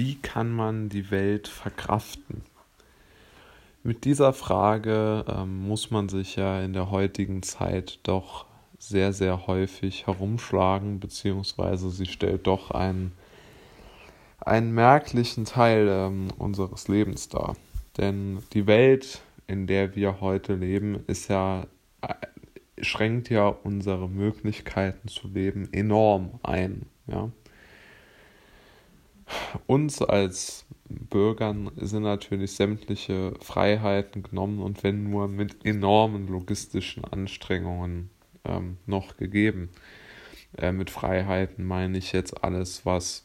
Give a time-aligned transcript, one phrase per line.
[0.00, 2.40] wie kann man die Welt verkraften?
[3.82, 8.46] Mit dieser Frage ähm, muss man sich ja in der heutigen Zeit doch
[8.78, 13.12] sehr, sehr häufig herumschlagen, beziehungsweise sie stellt doch einen,
[14.40, 17.54] einen merklichen Teil ähm, unseres Lebens dar.
[17.98, 21.66] Denn die Welt, in der wir heute leben, ist ja,
[22.00, 22.14] äh,
[22.80, 26.86] schränkt ja unsere Möglichkeiten zu leben enorm ein.
[27.06, 27.30] Ja?
[29.66, 38.10] Uns als Bürgern sind natürlich sämtliche Freiheiten genommen und wenn nur mit enormen logistischen Anstrengungen
[38.44, 39.70] ähm, noch gegeben.
[40.58, 43.24] Äh, mit Freiheiten meine ich jetzt alles, was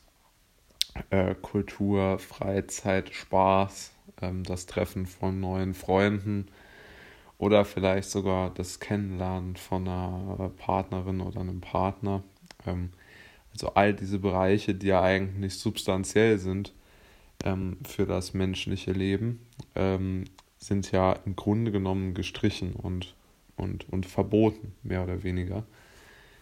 [1.10, 6.48] äh, Kultur, Freizeit, Spaß, ähm, das Treffen von neuen Freunden
[7.38, 12.24] oder vielleicht sogar das Kennenlernen von einer Partnerin oder einem Partner.
[12.66, 12.92] Ähm,
[13.56, 16.74] also all diese Bereiche, die ja eigentlich substanziell sind
[17.46, 19.40] ähm, für das menschliche Leben,
[19.76, 20.26] ähm,
[20.60, 23.16] sind ja im Grunde genommen gestrichen und,
[23.56, 25.64] und, und verboten, mehr oder weniger,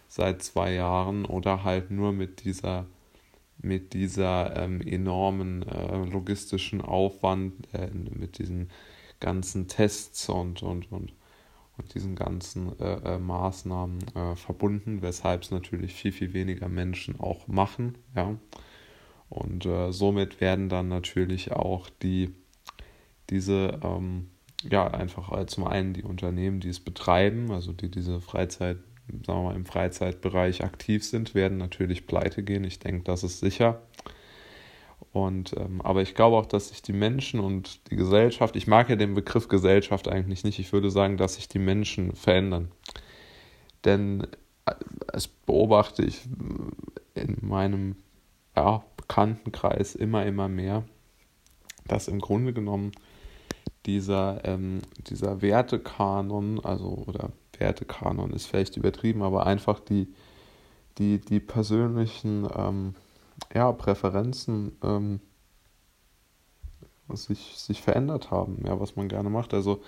[0.08, 2.86] seit zwei Jahren oder halt nur mit dieser,
[3.58, 8.70] mit dieser ähm, enormen äh, logistischen Aufwand, äh, mit diesen
[9.20, 11.12] ganzen Tests und, und, und
[11.76, 17.18] und diesen ganzen äh, äh, Maßnahmen äh, verbunden, weshalb es natürlich viel, viel weniger Menschen
[17.18, 17.98] auch machen.
[18.14, 18.36] Ja?
[19.28, 22.34] Und äh, somit werden dann natürlich auch die,
[23.30, 24.28] diese, ähm,
[24.62, 28.78] ja, einfach zum einen die Unternehmen, die es betreiben, also die diese Freizeit,
[29.26, 32.64] sagen wir mal, im Freizeitbereich aktiv sind, werden natürlich pleite gehen.
[32.64, 33.82] Ich denke, das ist sicher.
[35.12, 38.90] Und, ähm, aber ich glaube auch, dass sich die Menschen und die Gesellschaft, ich mag
[38.90, 42.70] ja den Begriff Gesellschaft eigentlich nicht, ich würde sagen, dass sich die Menschen verändern.
[43.84, 44.26] Denn
[44.66, 44.74] äh,
[45.12, 46.22] es beobachte ich
[47.14, 47.96] in meinem
[48.56, 50.84] ja, Bekanntenkreis immer, immer mehr,
[51.86, 52.92] dass im Grunde genommen
[53.86, 60.08] dieser, ähm, dieser Wertekanon, also oder Wertekanon ist vielleicht übertrieben, aber einfach die,
[60.98, 62.94] die, die persönlichen ähm,
[63.54, 65.20] ja, Präferenzen ähm,
[67.12, 69.54] sich, sich verändert haben, ja, was man gerne macht.
[69.54, 69.82] Also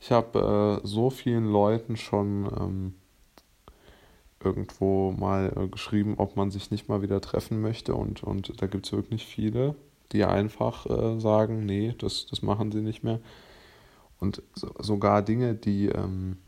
[0.00, 2.94] ich habe äh, so vielen Leuten schon ähm,
[4.42, 8.66] irgendwo mal äh, geschrieben, ob man sich nicht mal wieder treffen möchte und, und da
[8.66, 9.74] gibt es wirklich viele,
[10.12, 13.20] die einfach äh, sagen, nee, das, das machen sie nicht mehr.
[14.18, 16.38] Und so, sogar Dinge, die, ähm,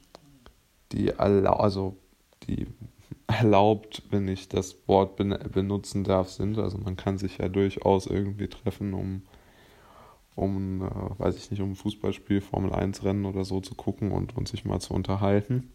[0.92, 1.96] die also
[2.46, 2.66] die
[3.38, 6.58] erlaubt, wenn ich das Wort benutzen darf, sind.
[6.58, 9.22] Also man kann sich ja durchaus irgendwie treffen, um,
[10.34, 14.12] um äh, weiß ich nicht, um ein Fußballspiel, Formel 1 Rennen oder so zu gucken
[14.12, 15.70] und, und sich mal zu unterhalten.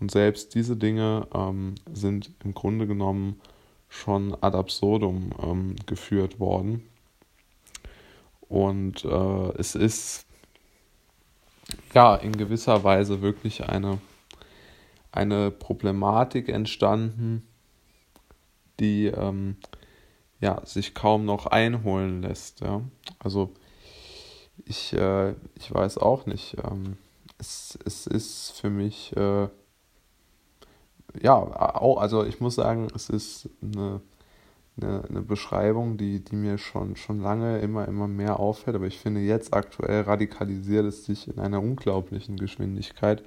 [0.00, 3.40] Und selbst diese Dinge ähm, sind im Grunde genommen
[3.88, 6.82] schon ad absurdum ähm, geführt worden.
[8.48, 10.26] Und äh, es ist
[11.94, 13.98] ja in gewisser Weise wirklich eine
[15.12, 17.46] eine Problematik entstanden,
[18.78, 19.56] die ähm,
[20.40, 22.60] ja, sich kaum noch einholen lässt.
[22.60, 22.82] Ja.
[23.18, 23.52] Also
[24.64, 26.56] ich, äh, ich weiß auch nicht.
[26.64, 26.96] Ähm,
[27.38, 29.48] es, es ist für mich, äh,
[31.20, 34.00] ja, auch, also ich muss sagen, es ist eine,
[34.76, 38.98] eine, eine Beschreibung, die, die mir schon, schon lange immer, immer mehr auffällt, aber ich
[38.98, 43.22] finde jetzt aktuell radikalisiert es sich in einer unglaublichen Geschwindigkeit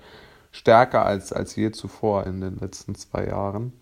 [0.54, 3.74] stärker als, als je zuvor in den letzten zwei Jahren,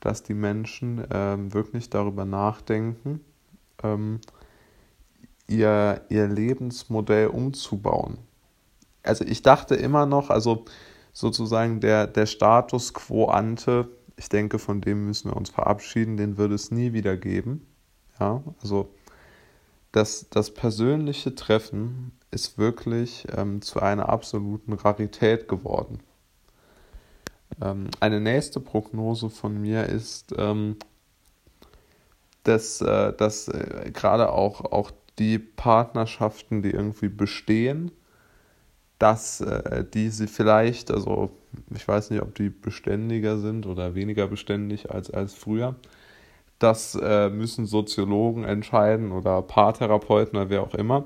[0.00, 3.20] dass die Menschen ähm, wirklich darüber nachdenken,
[3.82, 4.20] ähm,
[5.46, 8.18] ihr, ihr Lebensmodell umzubauen.
[9.02, 10.64] Also ich dachte immer noch, also
[11.12, 16.36] sozusagen der, der Status quo ante, ich denke, von dem müssen wir uns verabschieden, den
[16.36, 17.66] wird es nie wieder geben.
[18.18, 18.92] Ja, also
[19.96, 26.00] das, das persönliche Treffen ist wirklich ähm, zu einer absoluten Rarität geworden.
[27.62, 30.76] Ähm, eine nächste Prognose von mir ist, ähm,
[32.42, 37.90] dass, äh, dass äh, gerade auch, auch die Partnerschaften, die irgendwie bestehen,
[38.98, 41.30] dass äh, diese vielleicht, also
[41.74, 45.74] ich weiß nicht, ob die beständiger sind oder weniger beständig als, als früher,
[46.58, 51.04] das äh, müssen Soziologen entscheiden oder Paartherapeuten oder wer auch immer.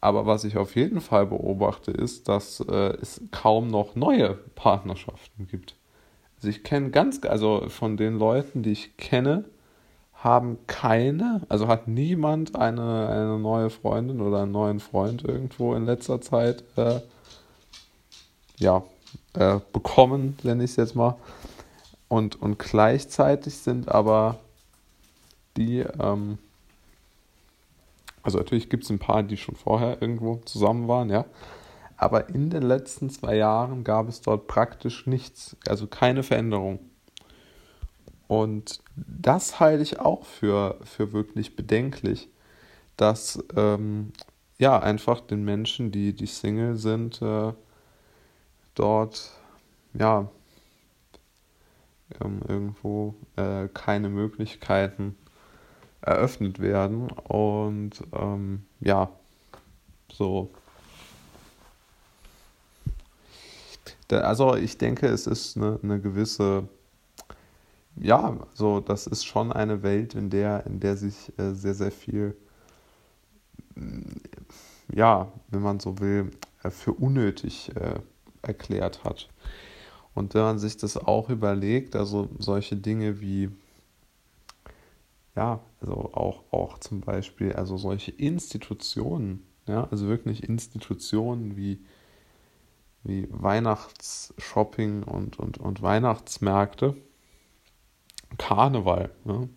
[0.00, 5.46] Aber was ich auf jeden Fall beobachte, ist, dass äh, es kaum noch neue Partnerschaften
[5.46, 5.76] gibt.
[6.36, 9.44] Also ich kenne ganz, also von den Leuten, die ich kenne,
[10.14, 15.84] haben keine, also hat niemand eine, eine neue Freundin oder einen neuen Freund irgendwo in
[15.84, 17.00] letzter Zeit äh,
[18.56, 18.82] ja,
[19.34, 21.16] äh, bekommen, nenne ich es jetzt mal.
[22.08, 24.38] Und, und gleichzeitig sind aber
[25.56, 26.38] die, ähm,
[28.22, 31.24] Also natürlich gibt es ein paar, die schon vorher irgendwo zusammen waren, ja.
[31.96, 36.80] Aber in den letzten zwei Jahren gab es dort praktisch nichts, also keine Veränderung.
[38.28, 42.28] Und das halte ich auch für, für wirklich bedenklich,
[42.96, 44.12] dass ähm,
[44.58, 47.52] ja einfach den Menschen, die, die Single sind, äh,
[48.74, 49.32] dort
[49.94, 50.30] ja
[52.20, 55.16] ähm, irgendwo äh, keine Möglichkeiten
[56.02, 57.10] eröffnet werden.
[57.10, 59.10] Und ähm, ja,
[60.12, 60.50] so.
[64.10, 66.68] Also ich denke, es ist eine, eine gewisse,
[67.96, 71.92] ja, so das ist schon eine Welt, in der, in der sich äh, sehr, sehr
[71.92, 72.36] viel,
[74.92, 76.32] ja, wenn man so will,
[76.64, 78.00] äh, für unnötig äh,
[78.42, 79.28] erklärt hat.
[80.14, 83.48] Und wenn man sich das auch überlegt, also solche Dinge wie,
[85.40, 91.80] ja, also auch, auch zum Beispiel, also solche Institutionen, ja, also wirklich Institutionen wie,
[93.04, 96.94] wie Weihnachtsshopping und, und, und Weihnachtsmärkte,
[98.36, 99.48] Karneval, ne,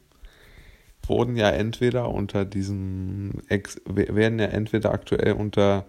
[1.05, 3.41] wurden ja entweder unter diesen,
[3.85, 5.85] werden ja entweder aktuell unter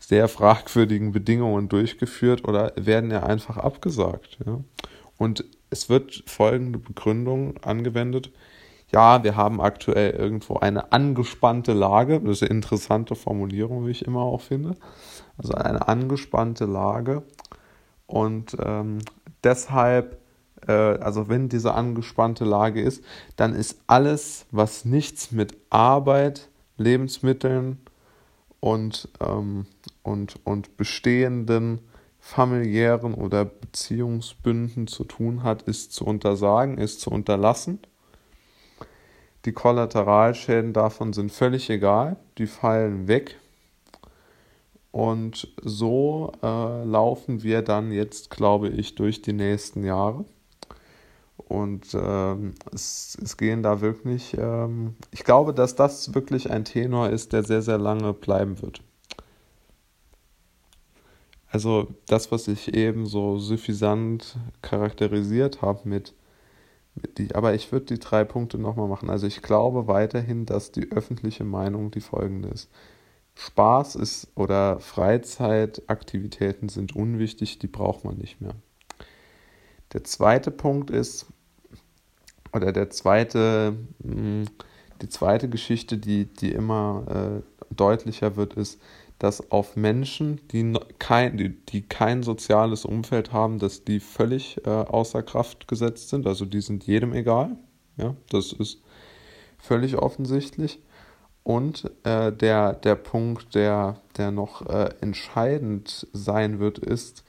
[0.00, 4.38] sehr fragwürdigen Bedingungen durchgeführt oder werden ja einfach abgesagt.
[4.44, 4.64] Ja?
[5.16, 8.32] Und es wird folgende Begründung angewendet.
[8.90, 12.20] Ja, wir haben aktuell irgendwo eine angespannte Lage.
[12.20, 14.76] Das ist eine interessante Formulierung, wie ich immer auch finde.
[15.36, 17.22] Also eine angespannte Lage.
[18.06, 19.00] Und ähm,
[19.44, 20.18] deshalb,
[20.66, 23.04] äh, also wenn diese angespannte Lage ist,
[23.36, 26.48] dann ist alles, was nichts mit Arbeit,
[26.78, 27.78] Lebensmitteln
[28.60, 29.66] und, ähm,
[30.02, 31.80] und, und bestehenden
[32.18, 37.80] familiären oder Beziehungsbünden zu tun hat, ist zu untersagen, ist zu unterlassen.
[39.44, 43.36] Die Kollateralschäden davon sind völlig egal, die fallen weg.
[44.90, 50.24] Und so äh, laufen wir dann jetzt, glaube ich, durch die nächsten Jahre.
[51.36, 57.10] Und ähm, es, es gehen da wirklich, ähm, ich glaube, dass das wirklich ein Tenor
[57.10, 58.82] ist, der sehr, sehr lange bleiben wird.
[61.50, 66.14] Also das, was ich eben so suffisant charakterisiert habe mit, mit
[67.16, 69.10] die, aber ich würde die drei Punkte nochmal machen.
[69.10, 72.70] Also ich glaube weiterhin, dass die öffentliche Meinung die folgende ist.
[73.34, 78.54] Spaß ist oder Freizeitaktivitäten sind unwichtig, die braucht man nicht mehr.
[79.92, 81.26] Der zweite Punkt ist,
[82.52, 84.44] oder der zweite, hm,
[85.00, 88.80] die zweite Geschichte, die, die immer äh, deutlicher wird, ist,
[89.18, 94.70] dass auf Menschen, die kein, die, die kein soziales Umfeld haben, dass die völlig äh,
[94.70, 96.26] außer Kraft gesetzt sind.
[96.26, 97.56] Also die sind jedem egal.
[97.96, 98.80] Ja, das ist
[99.58, 100.80] völlig offensichtlich.
[101.42, 107.24] Und äh, der, der Punkt, der, der noch äh, entscheidend sein wird, ist,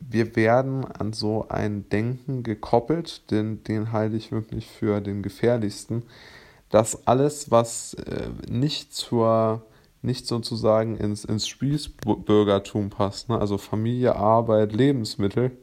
[0.00, 6.02] wir werden an so ein Denken gekoppelt, den, den halte ich wirklich für den gefährlichsten,
[6.70, 9.62] dass alles, was äh, nicht zur
[10.02, 13.38] nicht sozusagen ins, ins Spießbürgertum passt, ne?
[13.38, 15.56] also Familie, Arbeit, Lebensmittel,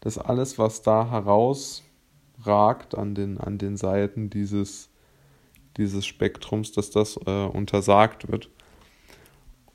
[0.00, 4.90] dass alles, was da herausragt an den, an den Seiten dieses,
[5.76, 8.48] dieses Spektrums, dass das äh, untersagt wird.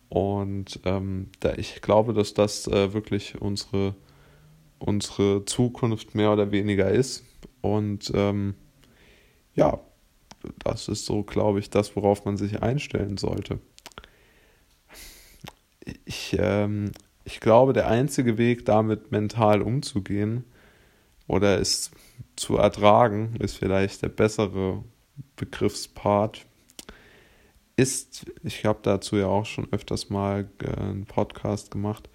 [0.09, 3.95] Und ähm, da ich glaube, dass das äh, wirklich unsere
[4.79, 7.23] unsere Zukunft mehr oder weniger ist.
[7.61, 8.55] Und ähm,
[9.53, 9.79] ja,
[10.63, 13.59] das ist so, glaube ich, das, worauf man sich einstellen sollte.
[16.05, 16.91] Ich, ähm,
[17.23, 20.45] ich glaube, der einzige Weg, damit mental umzugehen
[21.27, 21.91] oder es
[22.35, 24.83] zu ertragen, ist vielleicht der bessere
[25.35, 26.45] Begriffspart,
[27.77, 32.09] ist, ich habe dazu ja auch schon öfters mal äh, einen Podcast gemacht,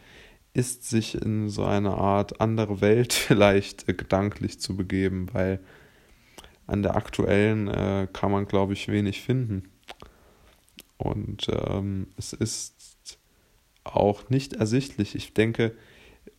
[0.55, 5.61] ist, sich in so eine Art andere Welt vielleicht äh, gedanklich zu begeben, weil
[6.67, 9.71] an der aktuellen äh, kann man, glaube ich, wenig finden.
[10.97, 12.80] Und ähm, es ist
[13.95, 15.15] auch nicht ersichtlich.
[15.15, 15.75] Ich denke,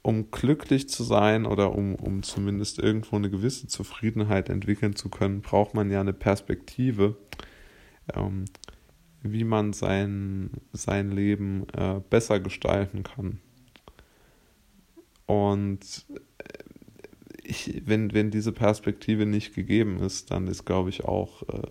[0.01, 5.41] um glücklich zu sein oder um, um zumindest irgendwo eine gewisse Zufriedenheit entwickeln zu können,
[5.41, 7.17] braucht man ja eine Perspektive,
[8.13, 8.45] ähm,
[9.21, 13.39] wie man sein, sein Leben äh, besser gestalten kann.
[15.27, 16.23] Und äh,
[17.43, 21.67] ich, wenn, wenn diese Perspektive nicht gegeben ist, dann ist, glaube ich, auch äh,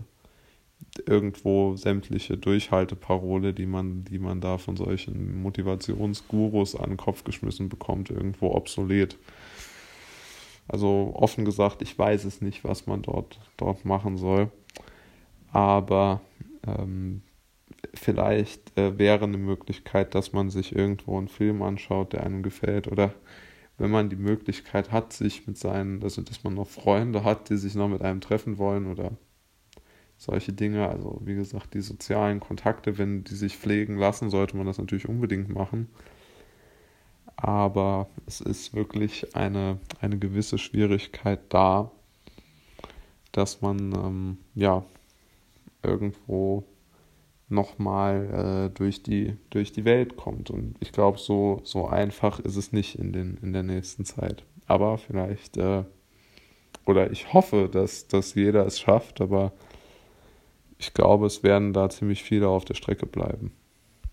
[1.07, 7.69] irgendwo sämtliche Durchhalteparole, die man, die man da von solchen Motivationsgurus an den Kopf geschmissen
[7.69, 9.19] bekommt, irgendwo obsolet.
[10.69, 14.50] Also offen gesagt, ich weiß es nicht, was man dort, dort machen soll.
[15.52, 16.21] Aber
[16.66, 17.23] ähm,
[17.95, 22.88] vielleicht äh, wäre eine Möglichkeit, dass man sich irgendwo einen Film anschaut, der einem gefällt
[22.88, 23.14] oder
[23.78, 27.57] wenn man die Möglichkeit hat, sich mit seinen, also dass man noch Freunde hat, die
[27.57, 29.12] sich noch mit einem treffen wollen oder
[30.21, 34.67] solche Dinge, also wie gesagt, die sozialen Kontakte, wenn die sich pflegen lassen, sollte man
[34.67, 35.89] das natürlich unbedingt machen.
[37.37, 41.91] Aber es ist wirklich eine, eine gewisse Schwierigkeit da,
[43.33, 44.85] dass man ähm, ja
[45.83, 46.65] irgendwo
[47.49, 50.50] nochmal äh, durch, die, durch die Welt kommt.
[50.50, 54.45] Und ich glaube, so, so einfach ist es nicht in, den, in der nächsten Zeit.
[54.67, 55.85] Aber vielleicht, äh,
[56.85, 59.53] oder ich hoffe, dass, dass jeder es schafft, aber
[60.81, 63.53] ich glaube, es werden da ziemlich viele auf der Strecke bleiben.